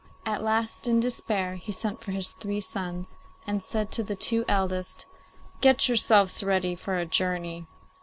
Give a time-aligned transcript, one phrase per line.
[0.25, 4.43] At last, in despair, he sent for his three sons, and said to the two
[4.47, 5.05] eldest,
[5.61, 7.67] 'Get yourselves ready for a journey.